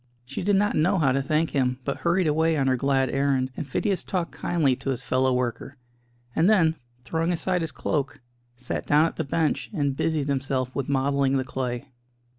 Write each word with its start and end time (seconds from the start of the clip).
She 0.25 0.41
did 0.41 0.55
not 0.55 0.75
know 0.75 0.97
how 0.97 1.11
to 1.11 1.21
thank 1.21 1.51
him, 1.51 1.77
but 1.83 1.97
hurried 1.97 2.25
away 2.25 2.57
on 2.57 2.65
her 2.65 2.75
glad 2.75 3.11
errand, 3.11 3.51
and 3.55 3.67
Phidias 3.67 4.03
talked 4.03 4.31
kindly 4.31 4.75
to 4.77 4.89
his 4.89 5.03
fellow 5.03 5.31
worker, 5.31 5.77
and 6.35 6.49
then, 6.49 6.73
throwing 7.03 7.31
aside 7.31 7.61
his 7.61 7.71
cloak, 7.71 8.19
sat 8.55 8.87
down 8.87 9.05
at 9.05 9.17
the 9.17 9.23
bench 9.23 9.69
and 9.71 9.95
busied 9.95 10.27
himself 10.27 10.75
with 10.75 10.89
modelling 10.89 11.37
the 11.37 11.43
clay. 11.43 11.89